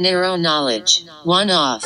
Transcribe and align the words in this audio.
Narrow 0.00 0.34
knowledge. 0.36 1.04
One 1.24 1.50
off. 1.50 1.84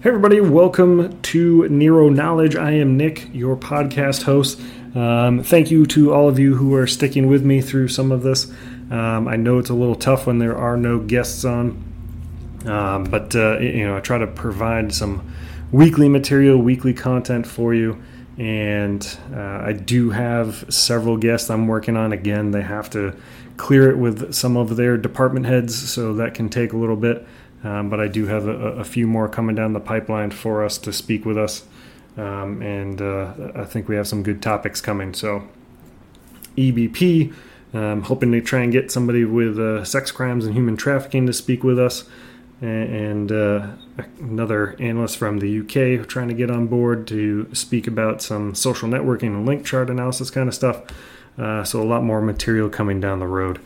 Hey, 0.00 0.08
everybody, 0.08 0.40
welcome 0.40 1.20
to 1.20 1.68
Nero 1.68 2.08
Knowledge. 2.08 2.56
I 2.56 2.70
am 2.70 2.96
Nick, 2.96 3.28
your 3.34 3.58
podcast 3.58 4.22
host. 4.22 4.58
Um, 4.94 5.42
thank 5.42 5.70
you 5.70 5.84
to 5.88 6.14
all 6.14 6.30
of 6.30 6.38
you 6.38 6.54
who 6.54 6.74
are 6.76 6.86
sticking 6.86 7.26
with 7.26 7.44
me 7.44 7.60
through 7.60 7.88
some 7.88 8.10
of 8.10 8.22
this. 8.22 8.50
Um, 8.90 9.28
I 9.28 9.36
know 9.36 9.58
it's 9.58 9.68
a 9.68 9.74
little 9.74 9.96
tough 9.96 10.26
when 10.26 10.38
there 10.38 10.56
are 10.56 10.78
no 10.78 10.98
guests 10.98 11.44
on, 11.44 11.84
um, 12.64 13.04
but 13.04 13.36
uh, 13.36 13.58
you 13.58 13.84
know, 13.86 13.98
I 13.98 14.00
try 14.00 14.16
to 14.16 14.26
provide 14.26 14.94
some 14.94 15.30
weekly 15.72 16.08
material, 16.08 16.56
weekly 16.56 16.94
content 16.94 17.46
for 17.46 17.74
you. 17.74 18.02
And 18.38 19.18
uh, 19.32 19.62
I 19.64 19.72
do 19.72 20.10
have 20.10 20.64
several 20.72 21.16
guests 21.16 21.50
I'm 21.50 21.68
working 21.68 21.96
on. 21.96 22.12
Again, 22.12 22.50
they 22.50 22.62
have 22.62 22.88
to 22.90 23.14
clear 23.56 23.90
it 23.90 23.98
with 23.98 24.32
some 24.32 24.56
of 24.56 24.76
their 24.76 24.96
department 24.96 25.46
heads, 25.46 25.90
so 25.90 26.14
that 26.14 26.34
can 26.34 26.48
take 26.48 26.72
a 26.72 26.76
little 26.76 26.96
bit. 26.96 27.26
Um, 27.64 27.90
but 27.90 28.00
I 28.00 28.08
do 28.08 28.26
have 28.26 28.48
a, 28.48 28.50
a, 28.50 28.84
few 28.84 29.06
more 29.06 29.28
coming 29.28 29.54
down 29.54 29.72
the 29.72 29.80
pipeline 29.80 30.32
for 30.32 30.64
us 30.64 30.78
to 30.78 30.92
speak 30.92 31.24
with 31.24 31.38
us. 31.38 31.64
Um, 32.16 32.60
and 32.60 33.00
uh, 33.00 33.52
I 33.54 33.64
think 33.64 33.88
we 33.88 33.94
have 33.94 34.08
some 34.08 34.24
good 34.24 34.42
topics 34.42 34.80
coming. 34.80 35.14
So, 35.14 35.48
EBP, 36.56 37.32
um, 37.72 38.02
hoping 38.02 38.32
to 38.32 38.40
try 38.40 38.62
and 38.62 38.72
get 38.72 38.90
somebody 38.90 39.24
with 39.24 39.58
uh, 39.58 39.84
sex 39.84 40.10
crimes 40.10 40.44
and 40.44 40.56
human 40.56 40.76
trafficking 40.76 41.26
to 41.26 41.32
speak 41.32 41.62
with 41.62 41.78
us. 41.78 42.04
And 42.62 43.32
uh, 43.32 43.72
another 44.20 44.76
analyst 44.78 45.16
from 45.16 45.40
the 45.40 45.60
UK 45.60 46.06
trying 46.06 46.28
to 46.28 46.34
get 46.34 46.48
on 46.48 46.68
board 46.68 47.08
to 47.08 47.52
speak 47.52 47.88
about 47.88 48.22
some 48.22 48.54
social 48.54 48.88
networking 48.88 49.34
and 49.34 49.44
link 49.44 49.66
chart 49.66 49.90
analysis 49.90 50.30
kind 50.30 50.48
of 50.48 50.54
stuff. 50.54 50.82
Uh, 51.36 51.64
so, 51.64 51.82
a 51.82 51.84
lot 51.84 52.04
more 52.04 52.20
material 52.20 52.68
coming 52.68 53.00
down 53.00 53.18
the 53.18 53.26
road. 53.26 53.58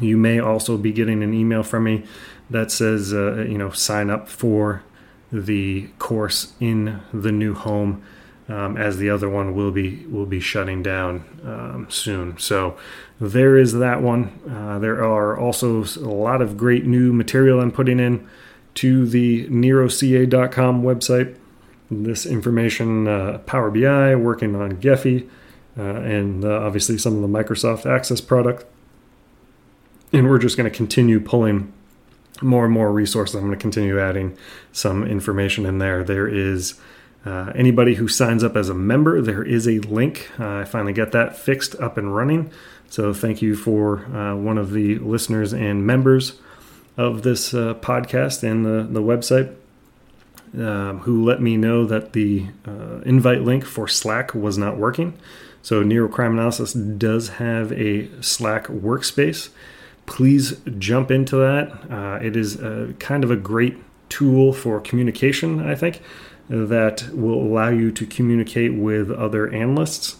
you 0.00 0.16
may 0.16 0.38
also 0.38 0.76
be 0.76 0.92
getting 0.92 1.22
an 1.22 1.32
email 1.32 1.62
from 1.62 1.84
me 1.84 2.04
that 2.50 2.70
says, 2.70 3.12
uh, 3.12 3.44
you 3.48 3.58
know, 3.58 3.70
sign 3.70 4.10
up 4.10 4.28
for 4.28 4.82
the 5.32 5.88
course 5.98 6.52
in 6.60 7.00
the 7.12 7.32
new 7.32 7.54
home, 7.54 8.02
um, 8.48 8.76
as 8.76 8.96
the 8.96 9.10
other 9.10 9.28
one 9.28 9.54
will 9.54 9.70
be 9.70 10.06
will 10.06 10.26
be 10.26 10.40
shutting 10.40 10.82
down 10.82 11.24
um, 11.44 11.86
soon. 11.90 12.38
So 12.38 12.78
there 13.20 13.56
is 13.56 13.74
that 13.74 14.02
one. 14.02 14.38
Uh, 14.50 14.78
there 14.78 15.04
are 15.04 15.38
also 15.38 15.84
a 15.84 16.12
lot 16.12 16.40
of 16.40 16.56
great 16.56 16.86
new 16.86 17.12
material 17.12 17.60
I'm 17.60 17.72
putting 17.72 18.00
in 18.00 18.26
to 18.74 19.06
the 19.06 19.46
NeroCA.com 19.48 20.82
website. 20.82 21.36
This 21.90 22.26
information, 22.26 23.08
uh, 23.08 23.38
Power 23.38 23.70
BI, 23.70 24.14
working 24.14 24.54
on 24.54 24.76
Gephi, 24.76 25.28
uh, 25.76 25.82
and 25.82 26.44
uh, 26.44 26.60
obviously 26.60 26.98
some 26.98 27.16
of 27.16 27.22
the 27.22 27.28
Microsoft 27.28 27.86
Access 27.86 28.20
product 28.20 28.64
and 30.12 30.28
we're 30.28 30.38
just 30.38 30.56
going 30.56 30.70
to 30.70 30.76
continue 30.76 31.20
pulling 31.20 31.72
more 32.42 32.64
and 32.64 32.72
more 32.72 32.92
resources. 32.92 33.34
I'm 33.34 33.42
going 33.42 33.52
to 33.52 33.60
continue 33.60 34.00
adding 34.00 34.36
some 34.72 35.04
information 35.04 35.66
in 35.66 35.78
there. 35.78 36.04
There 36.04 36.28
is 36.28 36.78
uh, 37.24 37.52
anybody 37.54 37.94
who 37.94 38.08
signs 38.08 38.44
up 38.44 38.56
as 38.56 38.68
a 38.68 38.74
member, 38.74 39.20
there 39.20 39.42
is 39.42 39.66
a 39.66 39.78
link. 39.80 40.30
Uh, 40.38 40.58
I 40.58 40.64
finally 40.64 40.92
got 40.92 41.12
that 41.12 41.36
fixed 41.36 41.74
up 41.76 41.96
and 41.96 42.14
running. 42.14 42.50
So 42.88 43.12
thank 43.12 43.42
you 43.42 43.54
for 43.54 44.06
uh, 44.06 44.34
one 44.34 44.56
of 44.56 44.72
the 44.72 44.98
listeners 44.98 45.52
and 45.52 45.86
members 45.86 46.40
of 46.96 47.22
this 47.22 47.52
uh, 47.52 47.74
podcast 47.74 48.42
and 48.42 48.64
the, 48.64 48.86
the 48.90 49.02
website. 49.02 49.54
Um, 50.54 51.00
who 51.00 51.26
let 51.26 51.42
me 51.42 51.58
know 51.58 51.84
that 51.84 52.14
the 52.14 52.46
uh, 52.66 53.00
invite 53.04 53.42
link 53.42 53.66
for 53.66 53.86
Slack 53.86 54.34
was 54.34 54.56
not 54.56 54.78
working. 54.78 55.12
So, 55.60 55.82
Nero 55.82 56.08
Crime 56.08 56.32
Analysis 56.32 56.72
does 56.72 57.28
have 57.28 57.70
a 57.72 58.08
Slack 58.22 58.68
workspace 58.68 59.50
please 60.08 60.58
jump 60.78 61.10
into 61.10 61.36
that. 61.36 61.70
Uh, 61.90 62.18
it 62.20 62.34
is 62.34 62.60
a, 62.60 62.94
kind 62.98 63.22
of 63.22 63.30
a 63.30 63.36
great 63.36 63.76
tool 64.08 64.52
for 64.54 64.80
communication, 64.80 65.60
I 65.60 65.74
think, 65.74 66.00
that 66.48 67.10
will 67.12 67.34
allow 67.34 67.68
you 67.68 67.92
to 67.92 68.06
communicate 68.06 68.74
with 68.74 69.10
other 69.10 69.52
analysts 69.52 70.16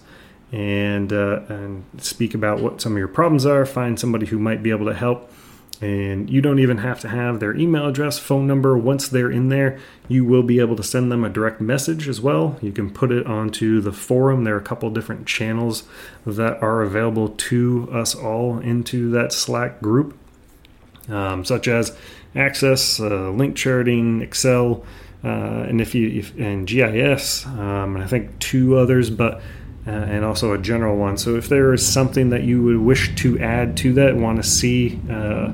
and 0.52 1.12
uh, 1.12 1.40
and 1.48 1.84
speak 1.98 2.34
about 2.34 2.60
what 2.60 2.80
some 2.80 2.92
of 2.92 2.98
your 2.98 3.08
problems 3.08 3.46
are. 3.46 3.64
Find 3.64 3.98
somebody 3.98 4.26
who 4.26 4.38
might 4.38 4.62
be 4.62 4.70
able 4.70 4.86
to 4.86 4.94
help 4.94 5.32
and 5.80 6.28
you 6.28 6.40
don't 6.40 6.58
even 6.58 6.78
have 6.78 7.00
to 7.00 7.08
have 7.08 7.38
their 7.38 7.54
email 7.54 7.86
address, 7.86 8.18
phone 8.18 8.46
number. 8.46 8.76
Once 8.76 9.08
they're 9.08 9.30
in 9.30 9.48
there, 9.48 9.78
you 10.08 10.24
will 10.24 10.42
be 10.42 10.58
able 10.58 10.74
to 10.76 10.82
send 10.82 11.12
them 11.12 11.22
a 11.22 11.28
direct 11.28 11.60
message 11.60 12.08
as 12.08 12.20
well. 12.20 12.58
You 12.60 12.72
can 12.72 12.90
put 12.90 13.12
it 13.12 13.26
onto 13.26 13.80
the 13.80 13.92
forum. 13.92 14.44
There 14.44 14.54
are 14.54 14.60
a 14.60 14.62
couple 14.62 14.90
different 14.90 15.26
channels 15.26 15.84
that 16.26 16.60
are 16.62 16.82
available 16.82 17.28
to 17.28 17.88
us 17.92 18.14
all 18.14 18.58
into 18.58 19.10
that 19.12 19.32
Slack 19.32 19.80
group, 19.80 20.18
um, 21.08 21.44
such 21.44 21.68
as 21.68 21.96
Access, 22.34 23.00
uh, 23.00 23.30
link 23.30 23.56
charting, 23.56 24.20
Excel, 24.20 24.84
uh, 25.24 25.28
and 25.28 25.80
if 25.80 25.94
you 25.94 26.08
if, 26.08 26.38
and 26.38 26.66
GIS, 26.66 27.46
um, 27.46 27.96
and 27.96 28.04
I 28.04 28.06
think 28.06 28.38
two 28.38 28.76
others, 28.76 29.08
but 29.08 29.40
uh, 29.88 29.90
and 29.90 30.22
also 30.22 30.52
a 30.52 30.58
general 30.58 30.98
one. 30.98 31.16
So 31.16 31.36
if 31.36 31.48
there 31.48 31.72
is 31.72 31.86
something 31.86 32.28
that 32.28 32.42
you 32.42 32.62
would 32.62 32.76
wish 32.76 33.14
to 33.16 33.38
add 33.38 33.74
to 33.78 33.94
that, 33.94 34.16
want 34.16 34.36
to 34.36 34.46
see 34.46 35.00
uh, 35.08 35.50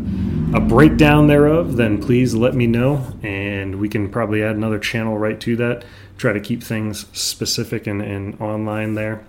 a 0.53 0.61
breakdown 0.61 1.29
thereof, 1.29 1.77
then 1.77 2.03
please 2.03 2.35
let 2.35 2.55
me 2.55 2.67
know, 2.67 3.17
and 3.23 3.77
we 3.77 3.89
can 3.89 4.11
probably 4.11 4.43
add 4.43 4.57
another 4.57 4.81
channel 4.81 5.17
right 5.17 5.39
to 5.43 5.55
that. 5.57 5.85
Try 6.19 6.33
to 6.33 6.41
keep 6.41 6.65
things 6.65 7.07
specific 7.13 7.87
and, 7.87 8.03
and 8.03 8.41
online 8.41 8.95
there. 8.95 9.25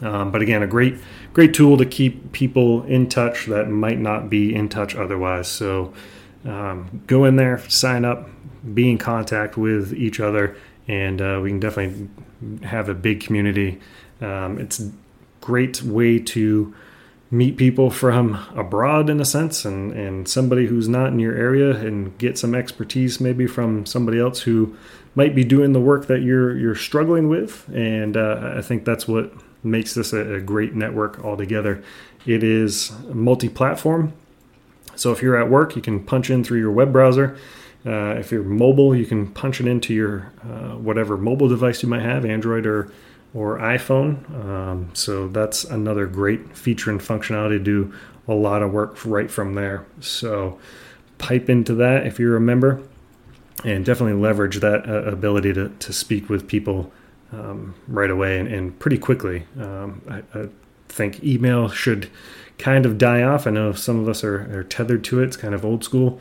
Um, 0.00 0.32
but 0.32 0.40
again, 0.40 0.62
a 0.62 0.66
great 0.66 0.96
great 1.34 1.52
tool 1.52 1.76
to 1.76 1.84
keep 1.84 2.32
people 2.32 2.82
in 2.84 3.10
touch 3.10 3.46
that 3.46 3.68
might 3.68 3.98
not 3.98 4.30
be 4.30 4.54
in 4.54 4.70
touch 4.70 4.96
otherwise. 4.96 5.48
So 5.48 5.92
um, 6.46 7.02
go 7.06 7.24
in 7.24 7.36
there, 7.36 7.58
sign 7.68 8.06
up, 8.06 8.28
be 8.72 8.90
in 8.90 8.96
contact 8.96 9.58
with 9.58 9.92
each 9.92 10.18
other, 10.18 10.56
and 10.88 11.20
uh, 11.20 11.40
we 11.42 11.50
can 11.50 11.60
definitely 11.60 12.08
have 12.66 12.88
a 12.88 12.94
big 12.94 13.20
community 13.20 13.80
um, 14.20 14.58
it's 14.58 14.80
a 14.80 14.90
great 15.40 15.82
way 15.82 16.18
to 16.18 16.74
meet 17.30 17.56
people 17.56 17.90
from 17.90 18.34
abroad 18.54 19.10
in 19.10 19.20
a 19.20 19.24
sense 19.24 19.64
and, 19.64 19.92
and 19.92 20.28
somebody 20.28 20.66
who's 20.66 20.88
not 20.88 21.08
in 21.08 21.18
your 21.18 21.34
area 21.34 21.76
and 21.76 22.16
get 22.18 22.38
some 22.38 22.54
expertise 22.54 23.20
maybe 23.20 23.46
from 23.46 23.84
somebody 23.84 24.20
else 24.20 24.42
who 24.42 24.76
might 25.16 25.34
be 25.34 25.42
doing 25.42 25.72
the 25.72 25.80
work 25.80 26.06
that 26.06 26.20
you're 26.20 26.56
you're 26.56 26.76
struggling 26.76 27.28
with 27.28 27.68
and 27.74 28.16
uh, 28.16 28.54
I 28.56 28.62
think 28.62 28.84
that's 28.84 29.08
what 29.08 29.32
makes 29.64 29.94
this 29.94 30.12
a, 30.12 30.34
a 30.34 30.40
great 30.40 30.74
network 30.74 31.24
altogether. 31.24 31.82
It 32.26 32.42
is 32.42 32.92
multi-platform. 33.12 34.12
So 34.96 35.10
if 35.10 35.22
you're 35.22 35.36
at 35.36 35.50
work, 35.50 35.74
you 35.74 35.82
can 35.82 36.04
punch 36.04 36.30
in 36.30 36.44
through 36.44 36.60
your 36.60 36.70
web 36.70 36.92
browser. 36.92 37.36
Uh, 37.84 38.14
if 38.18 38.30
you're 38.30 38.42
mobile, 38.42 38.94
you 38.94 39.04
can 39.04 39.26
punch 39.28 39.60
it 39.60 39.66
into 39.66 39.92
your 39.92 40.32
uh, 40.42 40.76
whatever 40.76 41.16
mobile 41.16 41.48
device 41.48 41.82
you 41.82 41.88
might 41.88 42.02
have, 42.02 42.24
Android 42.24 42.66
or 42.66 42.90
or 43.34 43.58
iPhone. 43.58 44.30
Um, 44.44 44.90
so 44.94 45.28
that's 45.28 45.64
another 45.64 46.06
great 46.06 46.56
feature 46.56 46.90
and 46.90 47.00
functionality 47.00 47.50
to 47.50 47.58
do 47.58 47.92
a 48.26 48.34
lot 48.34 48.62
of 48.62 48.72
work 48.72 49.04
right 49.04 49.30
from 49.30 49.54
there. 49.54 49.84
So 50.00 50.58
pipe 51.18 51.50
into 51.50 51.74
that 51.74 52.06
if 52.06 52.18
you're 52.18 52.36
a 52.36 52.40
member 52.40 52.80
and 53.64 53.84
definitely 53.84 54.20
leverage 54.20 54.60
that 54.60 54.88
uh, 54.88 55.02
ability 55.02 55.52
to, 55.54 55.68
to 55.70 55.92
speak 55.92 56.28
with 56.28 56.46
people 56.46 56.92
um, 57.32 57.74
right 57.88 58.10
away 58.10 58.38
and, 58.38 58.48
and 58.48 58.78
pretty 58.78 58.98
quickly. 58.98 59.46
Um, 59.60 60.02
I, 60.08 60.38
I, 60.38 60.48
think 60.86 61.24
email 61.24 61.68
should 61.68 62.08
kind 62.56 62.86
of 62.86 62.98
die 62.98 63.20
off. 63.20 63.48
I 63.48 63.50
know 63.50 63.72
some 63.72 63.98
of 63.98 64.08
us 64.08 64.22
are, 64.22 64.56
are 64.56 64.62
tethered 64.62 65.02
to 65.04 65.20
it, 65.20 65.24
it's 65.24 65.36
kind 65.36 65.52
of 65.52 65.64
old 65.64 65.82
school. 65.82 66.20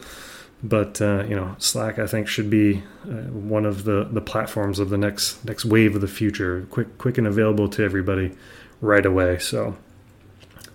But 0.63 1.01
uh, 1.01 1.25
you 1.27 1.35
know, 1.35 1.55
Slack 1.59 1.99
I 1.99 2.07
think 2.07 2.27
should 2.27 2.49
be 2.49 2.83
uh, 3.03 3.29
one 3.31 3.65
of 3.65 3.83
the, 3.83 4.07
the 4.09 4.21
platforms 4.21 4.79
of 4.79 4.89
the 4.89 4.97
next 4.97 5.43
next 5.43 5.65
wave 5.65 5.95
of 5.95 6.01
the 6.01 6.07
future, 6.07 6.65
quick 6.69 6.97
quick 6.97 7.17
and 7.17 7.27
available 7.27 7.67
to 7.69 7.83
everybody 7.83 8.31
right 8.79 9.05
away. 9.05 9.39
So 9.39 9.75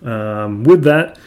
um, 0.03 0.63
with 0.63 0.83
that, 0.83 1.17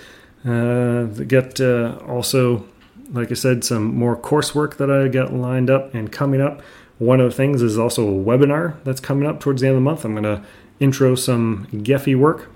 uh, 0.44 1.04
get 1.24 1.60
uh, 1.60 1.98
also 2.06 2.66
like 3.10 3.30
I 3.30 3.34
said 3.34 3.64
some 3.64 3.94
more 3.94 4.16
coursework 4.16 4.76
that 4.76 4.90
I 4.90 5.08
got 5.08 5.32
lined 5.32 5.68
up 5.68 5.94
and 5.94 6.10
coming 6.10 6.40
up. 6.40 6.62
One 6.98 7.20
of 7.20 7.30
the 7.30 7.36
things 7.36 7.62
is 7.62 7.78
also 7.78 8.08
a 8.08 8.12
webinar 8.12 8.82
that's 8.84 9.00
coming 9.00 9.28
up 9.28 9.40
towards 9.40 9.60
the 9.60 9.66
end 9.66 9.74
of 9.76 9.82
the 9.82 9.84
month. 9.84 10.04
I'm 10.04 10.12
going 10.12 10.22
to 10.22 10.42
intro 10.78 11.16
some 11.16 11.66
Gephi 11.72 12.16
work 12.16 12.48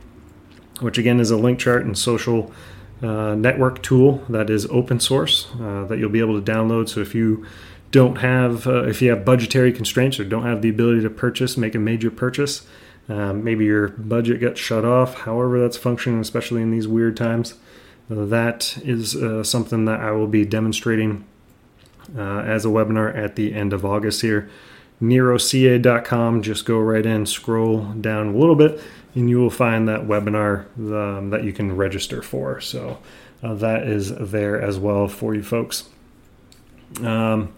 which 0.80 0.98
again 0.98 1.20
is 1.20 1.30
a 1.30 1.36
link 1.36 1.58
chart 1.58 1.84
and 1.84 1.96
social 1.96 2.52
uh, 3.02 3.34
network 3.34 3.82
tool 3.82 4.24
that 4.28 4.48
is 4.48 4.66
open 4.66 5.00
source 5.00 5.48
uh, 5.60 5.84
that 5.84 5.98
you'll 5.98 6.10
be 6.10 6.20
able 6.20 6.40
to 6.40 6.52
download. 6.52 6.88
So 6.88 7.00
if 7.00 7.14
you 7.14 7.46
don't 7.90 8.16
have, 8.16 8.66
uh, 8.66 8.84
if 8.84 9.02
you 9.02 9.10
have 9.10 9.24
budgetary 9.24 9.72
constraints 9.72 10.18
or 10.18 10.24
don't 10.24 10.44
have 10.44 10.62
the 10.62 10.68
ability 10.68 11.02
to 11.02 11.10
purchase, 11.10 11.56
make 11.56 11.74
a 11.74 11.78
major 11.78 12.10
purchase, 12.10 12.66
um, 13.08 13.44
maybe 13.44 13.64
your 13.64 13.88
budget 13.88 14.40
got 14.40 14.58
shut 14.58 14.84
off, 14.84 15.20
however 15.20 15.60
that's 15.60 15.76
functioning, 15.76 16.20
especially 16.20 16.62
in 16.62 16.70
these 16.70 16.88
weird 16.88 17.16
times, 17.16 17.54
that 18.08 18.78
is 18.84 19.16
uh, 19.16 19.42
something 19.44 19.84
that 19.84 20.00
I 20.00 20.10
will 20.12 20.26
be 20.26 20.44
demonstrating 20.44 21.24
uh, 22.16 22.40
as 22.40 22.64
a 22.64 22.68
webinar 22.68 23.14
at 23.16 23.36
the 23.36 23.52
end 23.54 23.72
of 23.72 23.84
August 23.84 24.22
here. 24.22 24.48
NeroCA.com, 25.00 26.42
just 26.42 26.64
go 26.64 26.78
right 26.78 27.04
in, 27.04 27.26
scroll 27.26 27.82
down 27.92 28.28
a 28.28 28.36
little 28.36 28.54
bit, 28.54 28.80
and 29.14 29.28
you 29.28 29.38
will 29.38 29.50
find 29.50 29.88
that 29.88 30.02
webinar 30.02 30.66
um, 30.78 31.30
that 31.30 31.44
you 31.44 31.52
can 31.52 31.76
register 31.76 32.22
for. 32.22 32.60
So 32.60 32.98
uh, 33.42 33.54
that 33.54 33.86
is 33.86 34.14
there 34.14 34.60
as 34.60 34.78
well 34.78 35.08
for 35.08 35.34
you 35.34 35.42
folks. 35.42 35.88
Um, 37.02 37.54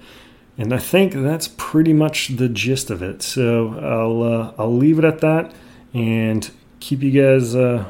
and 0.56 0.72
I 0.72 0.78
think 0.78 1.12
that's 1.12 1.48
pretty 1.56 1.92
much 1.92 2.28
the 2.28 2.48
gist 2.48 2.90
of 2.90 3.02
it. 3.02 3.22
So 3.22 3.78
I'll 3.78 4.22
uh, 4.22 4.52
I'll 4.58 4.76
leave 4.76 4.98
it 4.98 5.04
at 5.04 5.20
that 5.20 5.54
and 5.94 6.50
keep 6.80 7.02
you 7.02 7.10
guys 7.10 7.54
uh, 7.54 7.84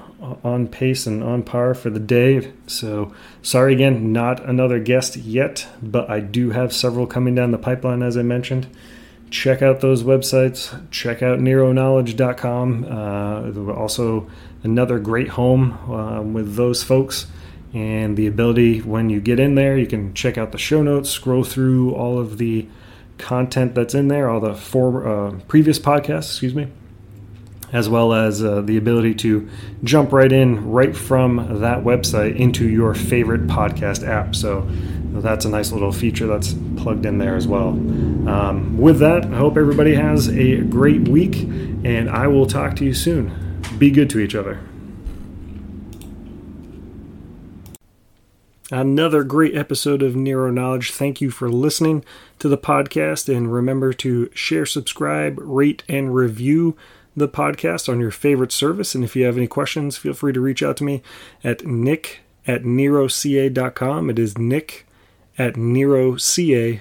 on 0.44 0.68
pace 0.68 1.06
and 1.06 1.22
on 1.22 1.42
par 1.42 1.74
for 1.74 1.88
the 1.88 2.00
day. 2.00 2.52
So 2.66 3.14
sorry 3.40 3.72
again, 3.72 4.12
not 4.12 4.44
another 4.44 4.78
guest 4.78 5.16
yet, 5.16 5.66
but 5.82 6.10
I 6.10 6.20
do 6.20 6.50
have 6.50 6.72
several 6.72 7.06
coming 7.06 7.34
down 7.34 7.52
the 7.52 7.58
pipeline 7.58 8.02
as 8.02 8.16
I 8.16 8.22
mentioned. 8.22 8.66
Check 9.30 9.62
out 9.62 9.80
those 9.80 10.02
websites. 10.02 10.90
Check 10.90 11.22
out 11.22 11.38
NeroKnowledge.com. 11.38 12.84
Uh, 12.84 13.72
also, 13.72 14.28
another 14.62 14.98
great 14.98 15.28
home 15.28 15.72
uh, 15.90 16.22
with 16.22 16.56
those 16.56 16.82
folks 16.82 17.26
and 17.74 18.16
the 18.16 18.26
ability 18.26 18.80
when 18.80 19.10
you 19.10 19.20
get 19.20 19.38
in 19.38 19.54
there 19.54 19.76
you 19.76 19.86
can 19.86 20.14
check 20.14 20.38
out 20.38 20.52
the 20.52 20.58
show 20.58 20.82
notes 20.82 21.10
scroll 21.10 21.44
through 21.44 21.94
all 21.94 22.18
of 22.18 22.38
the 22.38 22.66
content 23.18 23.74
that's 23.74 23.94
in 23.94 24.08
there 24.08 24.30
all 24.30 24.40
the 24.40 24.54
four 24.54 25.06
uh, 25.06 25.30
previous 25.48 25.78
podcasts 25.78 26.30
excuse 26.30 26.54
me 26.54 26.66
as 27.70 27.86
well 27.86 28.14
as 28.14 28.42
uh, 28.42 28.62
the 28.62 28.78
ability 28.78 29.14
to 29.14 29.46
jump 29.84 30.12
right 30.12 30.32
in 30.32 30.70
right 30.70 30.96
from 30.96 31.60
that 31.60 31.84
website 31.84 32.34
into 32.36 32.66
your 32.66 32.94
favorite 32.94 33.46
podcast 33.46 34.06
app 34.06 34.34
so 34.34 34.66
that's 35.14 35.44
a 35.44 35.48
nice 35.48 35.72
little 35.72 35.92
feature 35.92 36.26
that's 36.26 36.54
plugged 36.76 37.04
in 37.04 37.18
there 37.18 37.36
as 37.36 37.46
well 37.46 37.68
um, 38.28 38.76
with 38.78 38.98
that 38.98 39.24
i 39.26 39.36
hope 39.36 39.56
everybody 39.56 39.94
has 39.94 40.28
a 40.28 40.58
great 40.62 41.08
week 41.08 41.42
and 41.84 42.08
i 42.10 42.26
will 42.26 42.46
talk 42.46 42.76
to 42.76 42.84
you 42.84 42.94
soon 42.94 43.32
be 43.78 43.90
good 43.90 44.08
to 44.10 44.18
each 44.18 44.34
other 44.34 44.60
Another 48.70 49.24
great 49.24 49.56
episode 49.56 50.02
of 50.02 50.14
Nero 50.14 50.50
Knowledge. 50.50 50.90
Thank 50.90 51.22
you 51.22 51.30
for 51.30 51.48
listening 51.48 52.04
to 52.38 52.50
the 52.50 52.58
podcast. 52.58 53.34
And 53.34 53.50
remember 53.50 53.94
to 53.94 54.30
share, 54.34 54.66
subscribe, 54.66 55.38
rate, 55.38 55.84
and 55.88 56.14
review 56.14 56.76
the 57.16 57.28
podcast 57.28 57.88
on 57.88 57.98
your 57.98 58.10
favorite 58.10 58.52
service. 58.52 58.94
And 58.94 59.04
if 59.04 59.16
you 59.16 59.24
have 59.24 59.38
any 59.38 59.46
questions, 59.46 59.96
feel 59.96 60.12
free 60.12 60.34
to 60.34 60.40
reach 60.40 60.62
out 60.62 60.76
to 60.78 60.84
me 60.84 61.02
at 61.42 61.64
nick 61.64 62.20
at 62.46 62.62
neroca.com. 62.62 64.10
It 64.10 64.18
is 64.18 64.36
nick 64.36 64.86
at 65.38 65.54
neroca.com. 65.54 66.80